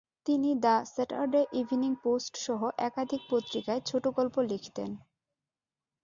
[0.25, 4.89] তিনি the Saturday evening পোস্ট-সহ একাধিক পত্রিকায় ছোটগল্প লিখতেন।